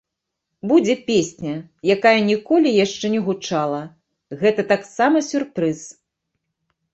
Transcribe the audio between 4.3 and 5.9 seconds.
гэта таксама сюрпрыз.